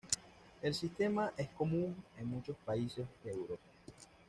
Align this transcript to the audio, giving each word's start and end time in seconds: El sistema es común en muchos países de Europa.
El 0.63 0.73
sistema 0.73 1.31
es 1.37 1.49
común 1.49 1.95
en 2.17 2.25
muchos 2.25 2.57
países 2.65 3.05
de 3.23 3.33
Europa. 3.33 3.61